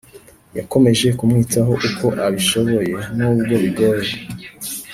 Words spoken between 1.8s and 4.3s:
uko abishoboye n ubwo bigoye